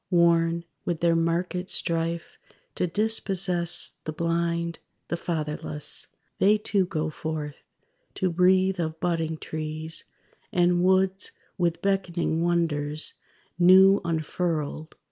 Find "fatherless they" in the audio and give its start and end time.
5.15-6.57